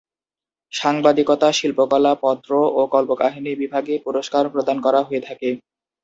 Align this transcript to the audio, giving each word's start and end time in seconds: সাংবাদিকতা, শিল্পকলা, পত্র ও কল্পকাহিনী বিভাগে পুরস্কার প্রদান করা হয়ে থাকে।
সাংবাদিকতা, 0.73 1.49
শিল্পকলা, 1.51 2.13
পত্র 2.23 2.51
ও 2.71 2.81
কল্পকাহিনী 2.87 3.51
বিভাগে 3.55 3.93
পুরস্কার 4.05 4.43
প্রদান 4.53 4.77
করা 4.81 5.01
হয়ে 5.03 5.21
থাকে। 5.27 5.49